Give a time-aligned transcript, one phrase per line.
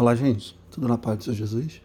[0.00, 0.56] Olá, gente.
[0.70, 1.82] Tudo na paz do Senhor Jesus?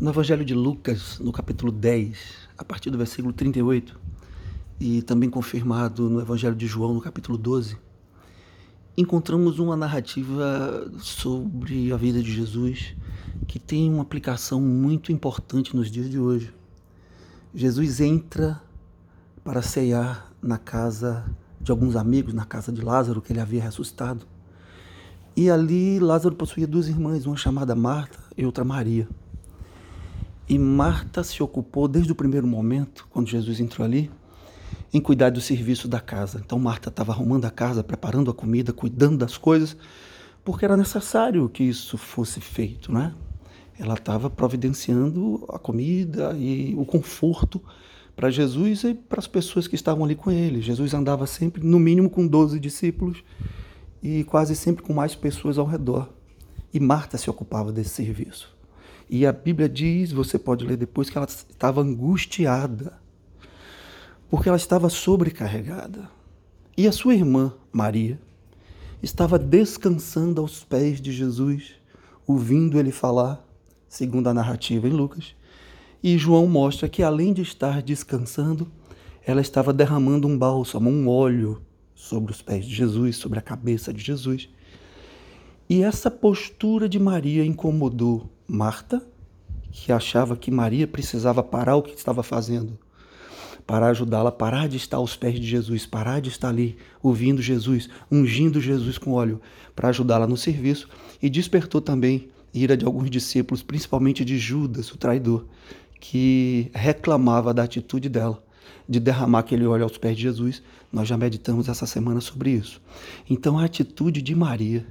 [0.00, 2.18] No Evangelho de Lucas, no capítulo 10,
[2.56, 4.00] a partir do versículo 38,
[4.80, 7.76] e também confirmado no Evangelho de João, no capítulo 12,
[8.96, 12.96] encontramos uma narrativa sobre a vida de Jesus
[13.46, 16.50] que tem uma aplicação muito importante nos dias de hoje.
[17.54, 18.58] Jesus entra
[19.44, 21.26] para ceiar na casa
[21.60, 24.26] de alguns amigos, na casa de Lázaro, que ele havia ressuscitado.
[25.36, 29.06] E ali Lázaro possuía duas irmãs, uma chamada Marta e outra Maria.
[30.48, 34.10] E Marta se ocupou desde o primeiro momento, quando Jesus entrou ali,
[34.94, 36.40] em cuidar do serviço da casa.
[36.42, 39.76] Então Marta estava arrumando a casa, preparando a comida, cuidando das coisas,
[40.42, 43.12] porque era necessário que isso fosse feito, né?
[43.78, 47.60] Ela estava providenciando a comida e o conforto
[48.16, 50.62] para Jesus e para as pessoas que estavam ali com ele.
[50.62, 53.22] Jesus andava sempre, no mínimo, com 12 discípulos
[54.06, 56.08] e quase sempre com mais pessoas ao redor.
[56.72, 58.54] E Marta se ocupava desse serviço.
[59.10, 63.00] E a Bíblia diz, você pode ler depois, que ela estava angustiada,
[64.30, 66.08] porque ela estava sobrecarregada.
[66.76, 68.20] E a sua irmã, Maria,
[69.02, 71.74] estava descansando aos pés de Jesus,
[72.28, 73.44] ouvindo ele falar,
[73.88, 75.34] segundo a narrativa em Lucas.
[76.00, 78.70] E João mostra que, além de estar descansando,
[79.26, 81.60] ela estava derramando um bálsamo, um óleo
[81.96, 84.48] sobre os pés de Jesus, sobre a cabeça de Jesus.
[85.68, 89.04] E essa postura de Maria incomodou Marta,
[89.72, 92.78] que achava que Maria precisava parar o que estava fazendo
[93.66, 97.88] para ajudá-la parar de estar aos pés de Jesus, parar de estar ali ouvindo Jesus,
[98.10, 99.40] ungindo Jesus com óleo,
[99.74, 100.88] para ajudá-la no serviço,
[101.20, 105.46] e despertou também ira de alguns discípulos, principalmente de Judas, o traidor,
[105.98, 108.42] que reclamava da atitude dela
[108.88, 110.62] de derramar aquele óleo aos pés de Jesus.
[110.92, 112.80] Nós já meditamos essa semana sobre isso.
[113.28, 114.86] Então, a atitude de Maria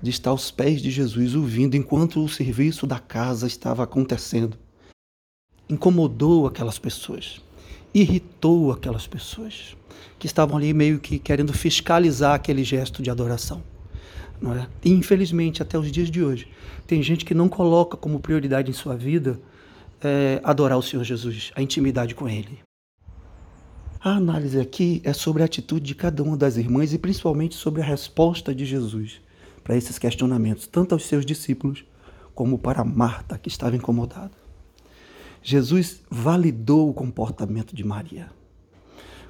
[0.00, 4.56] de estar aos pés de Jesus, ouvindo enquanto o serviço da casa estava acontecendo,
[5.68, 7.40] incomodou aquelas pessoas,
[7.94, 9.76] irritou aquelas pessoas
[10.18, 13.62] que estavam ali meio que querendo fiscalizar aquele gesto de adoração.
[14.42, 14.66] É?
[14.84, 16.46] E infelizmente, até os dias de hoje,
[16.86, 19.40] tem gente que não coloca como prioridade em sua vida
[20.02, 22.65] é, adorar o Senhor Jesus, a intimidade com Ele.
[24.06, 27.82] A análise aqui é sobre a atitude de cada uma das irmãs e principalmente sobre
[27.82, 29.20] a resposta de Jesus
[29.64, 31.84] para esses questionamentos, tanto aos seus discípulos
[32.32, 34.30] como para Marta, que estava incomodada.
[35.42, 38.30] Jesus validou o comportamento de Maria.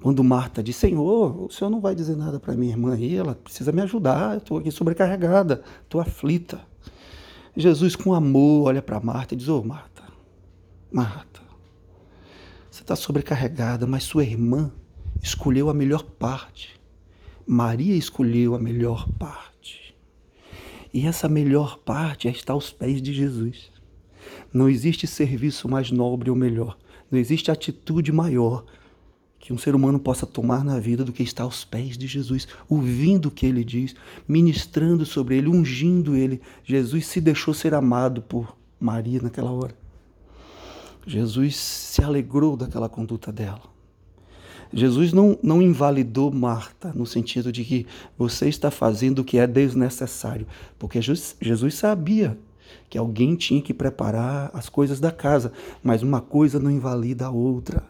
[0.00, 3.34] Quando Marta disse: Senhor, o senhor não vai dizer nada para minha irmã aí, ela
[3.34, 6.60] precisa me ajudar, eu estou aqui sobrecarregada, estou aflita.
[7.56, 10.04] Jesus, com amor, olha para Marta e diz: Ô oh, Marta,
[10.92, 11.40] Marta,
[12.80, 14.72] você está sobrecarregada, mas sua irmã
[15.22, 16.80] escolheu a melhor parte.
[17.46, 19.94] Maria escolheu a melhor parte.
[20.92, 23.70] E essa melhor parte é estar aos pés de Jesus.
[24.50, 26.78] Não existe serviço mais nobre ou melhor.
[27.10, 28.64] Não existe atitude maior
[29.38, 32.48] que um ser humano possa tomar na vida do que estar aos pés de Jesus,
[32.66, 33.94] ouvindo o que ele diz,
[34.26, 36.40] ministrando sobre ele, ungindo ele.
[36.64, 39.74] Jesus se deixou ser amado por Maria naquela hora.
[41.10, 43.62] Jesus se alegrou daquela conduta dela.
[44.72, 47.84] Jesus não, não invalidou Marta no sentido de que
[48.16, 50.46] você está fazendo o que é desnecessário,
[50.78, 52.38] porque Jesus, Jesus sabia
[52.88, 57.30] que alguém tinha que preparar as coisas da casa, mas uma coisa não invalida a
[57.30, 57.82] outra.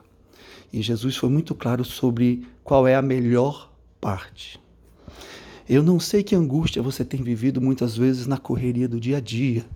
[0.73, 3.71] E Jesus foi muito claro sobre qual é a melhor
[4.01, 4.59] parte.
[5.69, 9.21] Eu não sei que angústia você tem vivido muitas vezes na correria do dia a
[9.21, 9.67] dia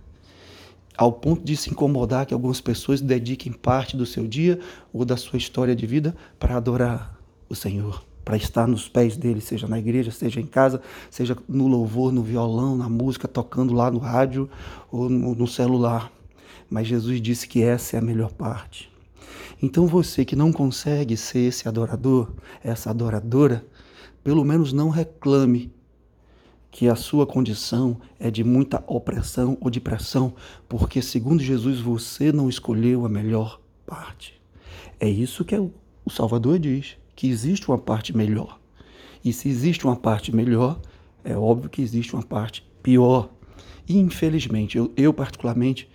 [0.97, 4.60] ao ponto de se incomodar que algumas pessoas dediquem parte do seu dia
[4.93, 7.19] ou da sua história de vida para adorar
[7.49, 11.66] o Senhor, para estar nos pés dele, seja na igreja, seja em casa, seja no
[11.66, 14.49] louvor, no violão, na música, tocando lá no rádio
[14.91, 16.10] ou no, celular.
[16.71, 18.91] Mas Jesus disse que essa é a melhor parte.
[19.61, 22.32] Então você que não consegue ser esse adorador,
[22.62, 23.65] essa adoradora,
[24.22, 25.72] pelo menos não reclame
[26.75, 30.35] que a sua condição é de muita opressão ou de pressão,
[30.69, 34.43] porque, segundo Jesus, você não escolheu a melhor parte.
[34.99, 38.59] É isso que o Salvador diz, que existe uma parte melhor.
[39.25, 40.81] E se existe uma parte melhor,
[41.23, 43.31] é óbvio que existe uma parte pior.
[43.88, 45.88] E, infelizmente, eu, eu particularmente,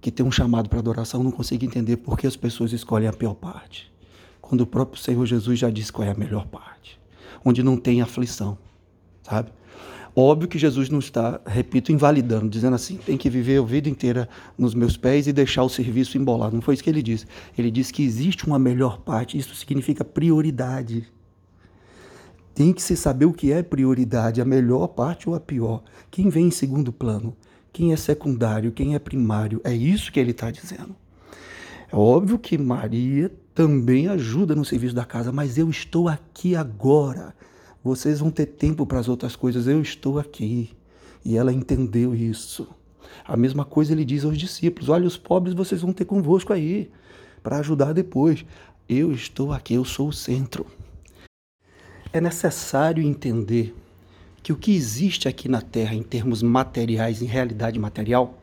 [0.00, 3.12] que tenho um chamado para adoração, não consigo entender por que as pessoas escolhem a
[3.12, 3.92] pior parte.
[4.40, 6.98] Quando o próprio Senhor Jesus já disse qual é a melhor parte.
[7.44, 8.56] Onde não tem aflição,
[9.22, 9.52] sabe?
[10.20, 14.28] Óbvio que Jesus não está, repito, invalidando, dizendo assim, tem que viver a vida inteira
[14.56, 16.56] nos meus pés e deixar o serviço embolado.
[16.56, 17.26] Não foi isso que ele disse.
[17.56, 21.06] Ele disse que existe uma melhor parte, isso significa prioridade.
[22.54, 25.82] Tem que se saber o que é prioridade, a melhor parte ou a pior.
[26.10, 27.36] Quem vem em segundo plano?
[27.78, 29.60] quem é secundário, quem é primário.
[29.62, 30.96] É isso que ele está dizendo.
[31.92, 37.32] É óbvio que Maria também ajuda no serviço da casa, mas eu estou aqui agora.
[37.88, 40.76] Vocês vão ter tempo para as outras coisas, eu estou aqui.
[41.24, 42.68] E ela entendeu isso.
[43.24, 46.90] A mesma coisa ele diz aos discípulos: Olha, os pobres vocês vão ter convosco aí,
[47.42, 48.44] para ajudar depois.
[48.86, 50.66] Eu estou aqui, eu sou o centro.
[52.12, 53.74] É necessário entender
[54.42, 58.38] que o que existe aqui na Terra em termos materiais, em realidade material,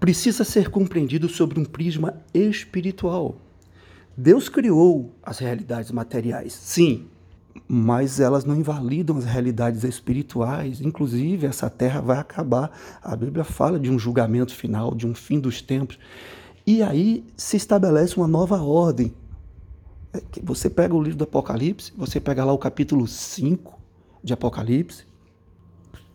[0.00, 3.36] precisa ser compreendido sobre um prisma espiritual.
[4.16, 7.10] Deus criou as realidades materiais, sim,
[7.68, 10.80] mas elas não invalidam as realidades espirituais.
[10.80, 12.70] Inclusive, essa terra vai acabar.
[13.02, 15.98] A Bíblia fala de um julgamento final, de um fim dos tempos.
[16.66, 19.14] E aí se estabelece uma nova ordem.
[20.12, 23.78] É você pega o livro do Apocalipse, você pega lá o capítulo 5
[24.22, 25.04] de Apocalipse,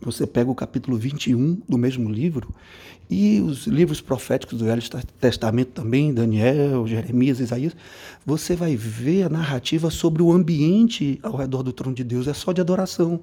[0.01, 2.53] você pega o capítulo 21 do mesmo livro
[3.09, 4.81] e os livros proféticos do Velho
[5.19, 7.75] Testamento também, Daniel, Jeremias, Isaías,
[8.25, 12.33] você vai ver a narrativa sobre o ambiente ao redor do trono de Deus, é
[12.33, 13.19] só de adoração.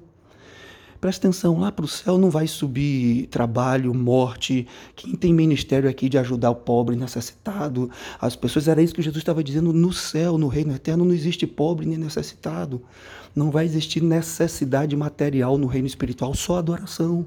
[0.99, 4.67] Presta atenção, lá para o céu não vai subir trabalho, morte.
[4.97, 9.21] Quem tem ministério aqui de ajudar o pobre necessitado, as pessoas, era isso que Jesus
[9.21, 9.71] estava dizendo.
[9.71, 12.81] No céu, no reino eterno, não existe pobre nem necessitado.
[13.33, 17.25] Não vai existir necessidade material no reino espiritual, só adoração.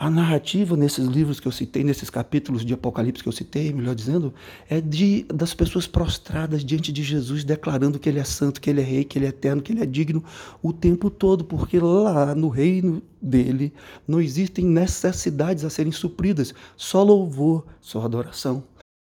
[0.00, 3.96] A narrativa nesses livros que eu citei, nesses capítulos de Apocalipse que eu citei, melhor
[3.96, 4.32] dizendo,
[4.70, 8.80] é de das pessoas prostradas diante de Jesus, declarando que ele é santo, que ele
[8.80, 10.22] é rei, que ele é eterno, que ele é digno
[10.62, 13.72] o tempo todo, porque lá no reino dele
[14.06, 18.62] não existem necessidades a serem supridas, só louvor, só adoração.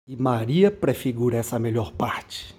[0.06, 2.54] E Maria prefigura essa melhor parte.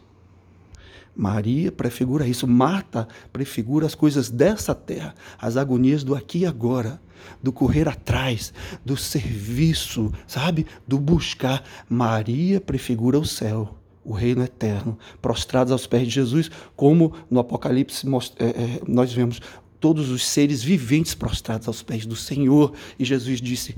[1.14, 7.00] Maria prefigura isso, Marta prefigura as coisas dessa terra, as agonias do aqui e agora,
[7.42, 8.52] do correr atrás,
[8.84, 10.66] do serviço, sabe?
[10.86, 11.62] Do buscar.
[11.88, 18.06] Maria prefigura o céu, o reino eterno, prostrados aos pés de Jesus, como no Apocalipse
[18.38, 19.40] é, é, nós vemos
[19.78, 22.72] todos os seres viventes prostrados aos pés do Senhor.
[22.98, 23.76] E Jesus disse: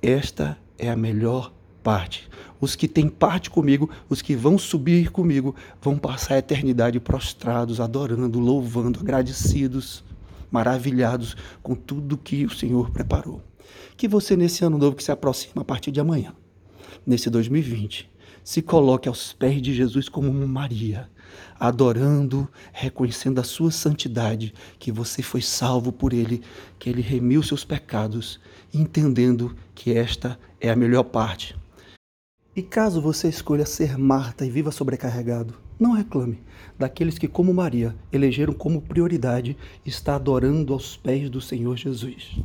[0.00, 1.52] Esta é a melhor
[1.86, 2.28] parte.
[2.60, 7.80] Os que têm parte comigo, os que vão subir comigo, vão passar a eternidade prostrados,
[7.80, 10.02] adorando, louvando, agradecidos,
[10.50, 13.40] maravilhados com tudo que o Senhor preparou.
[13.96, 16.34] Que você, nesse ano novo que se aproxima a partir de amanhã,
[17.06, 18.10] nesse 2020,
[18.42, 21.08] se coloque aos pés de Jesus como Maria,
[21.60, 26.42] adorando, reconhecendo a sua santidade, que você foi salvo por ele,
[26.80, 28.40] que ele remiu seus pecados,
[28.74, 31.54] entendendo que esta é a melhor parte
[32.56, 36.42] e caso você escolha ser Marta e viva sobrecarregado, não reclame
[36.78, 39.54] daqueles que, como Maria, elegeram como prioridade
[39.84, 42.40] estar adorando aos pés do Senhor Jesus.